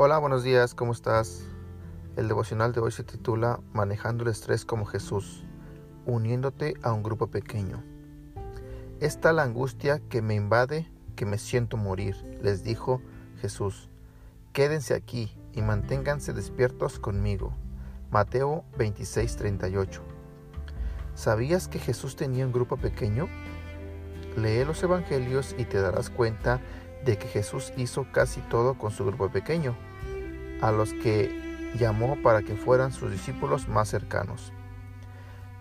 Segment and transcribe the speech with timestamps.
[0.00, 1.42] Hola, buenos días, ¿cómo estás?
[2.14, 5.42] El devocional de hoy se titula Manejando el estrés como Jesús,
[6.06, 7.82] uniéndote a un grupo pequeño.
[9.00, 13.02] Es tal angustia que me invade que me siento morir, les dijo
[13.40, 13.90] Jesús.
[14.52, 17.52] Quédense aquí y manténganse despiertos conmigo.
[18.12, 20.00] Mateo 26:38.
[21.16, 23.28] ¿Sabías que Jesús tenía un grupo pequeño?
[24.36, 26.60] Lee los evangelios y te darás cuenta
[27.04, 29.76] de que Jesús hizo casi todo con su grupo pequeño
[30.60, 34.52] a los que llamó para que fueran sus discípulos más cercanos.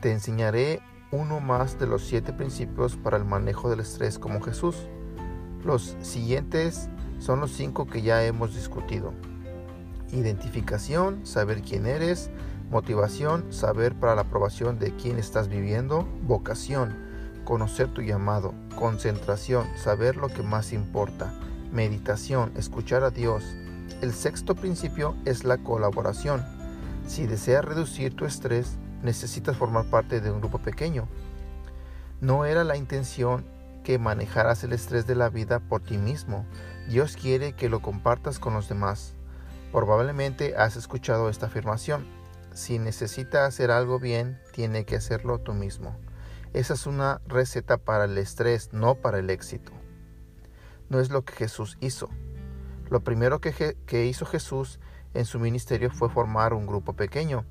[0.00, 4.88] Te enseñaré uno más de los siete principios para el manejo del estrés como Jesús.
[5.64, 9.12] Los siguientes son los cinco que ya hemos discutido.
[10.10, 12.30] Identificación, saber quién eres.
[12.70, 16.08] Motivación, saber para la aprobación de quién estás viviendo.
[16.22, 17.11] Vocación,
[17.44, 18.54] conocer tu llamado.
[18.76, 21.32] Concentración, saber lo que más importa.
[21.72, 23.44] Meditación, escuchar a Dios.
[24.00, 26.44] El sexto principio es la colaboración.
[27.06, 31.08] Si deseas reducir tu estrés, necesitas formar parte de un grupo pequeño.
[32.20, 33.44] No era la intención
[33.82, 36.46] que manejaras el estrés de la vida por ti mismo.
[36.88, 39.14] Dios quiere que lo compartas con los demás.
[39.72, 42.06] Probablemente has escuchado esta afirmación.
[42.54, 45.96] Si necesita hacer algo bien, tiene que hacerlo tú mismo.
[46.52, 49.72] Esa es una receta para el estrés, no para el éxito.
[50.90, 52.10] No es lo que Jesús hizo.
[52.90, 54.78] Lo primero que, hizo Jesús
[55.14, 57.46] en su ministerio fue formar un grupo pequeño.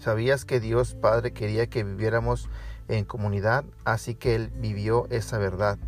[0.00, 2.48] ¿Sabías que Dios Padre quería que viviéramos
[2.88, 3.66] en comunidad?
[3.84, 5.78] Así que Él vivió esa verdad.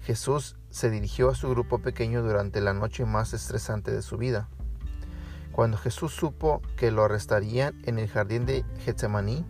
[0.00, 4.48] Jesús se dirigió a su grupo pequeño durante la noche más estresante de su vida.
[5.52, 9.44] Cuando Jesús supo que lo arrestarían en el jardín de Getsemaní,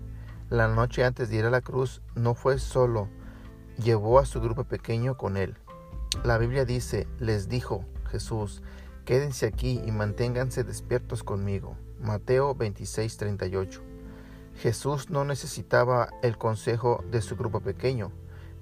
[0.51, 3.09] la noche antes de ir a la cruz, no fue solo,
[3.81, 5.57] llevó a su grupo pequeño con él.
[6.25, 8.61] La Biblia dice, les dijo, Jesús,
[9.05, 11.77] quédense aquí y manténganse despiertos conmigo.
[12.01, 13.81] Mateo 26:38.
[14.57, 18.11] Jesús no necesitaba el consejo de su grupo pequeño,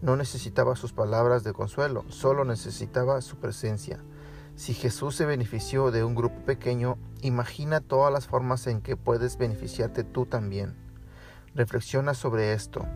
[0.03, 3.99] no necesitaba sus palabras de consuelo, solo necesitaba su presencia.
[4.57, 9.39] Si Jesús se benefició de un grupo pequeño, imagina todas las formas en que puedes
[9.39, 10.88] beneficiarte tú también.
[11.59, 12.87] Reflexiona sobre esto.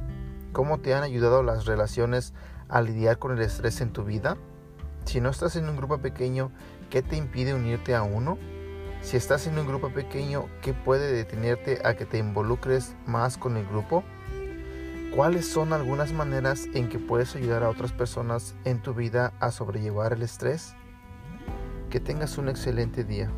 [0.53, 2.33] ¿Cómo te han ayudado las relaciones
[2.69, 4.37] a lidiar con el estrés en tu vida?
[5.05, 6.53] Si no estás en un grupo pequeño,
[6.89, 8.39] ¿qué te impide unirte a uno?
[9.00, 13.56] Si estás en un grupo pequeño, ¿qué puede detenerte a que te involucres más con
[13.56, 14.05] el grupo?
[15.12, 19.50] ¿Cuáles son algunas maneras en que puedes ayudar a otras personas en tu vida a
[19.50, 20.77] sobrellevar el estrés?
[21.91, 23.29] Que tengas un excelente día.